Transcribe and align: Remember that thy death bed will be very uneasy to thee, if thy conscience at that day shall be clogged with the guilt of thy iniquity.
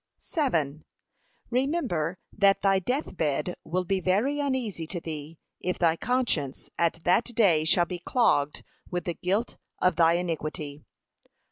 Remember 1.51 2.17
that 2.35 2.63
thy 2.63 2.79
death 2.79 3.15
bed 3.15 3.53
will 3.63 3.83
be 3.83 3.99
very 3.99 4.39
uneasy 4.39 4.87
to 4.87 4.99
thee, 4.99 5.37
if 5.59 5.77
thy 5.77 5.95
conscience 5.95 6.71
at 6.79 7.03
that 7.03 7.25
day 7.25 7.65
shall 7.65 7.85
be 7.85 7.99
clogged 7.99 8.63
with 8.89 9.03
the 9.03 9.13
guilt 9.13 9.57
of 9.79 9.97
thy 9.97 10.13
iniquity. 10.13 10.83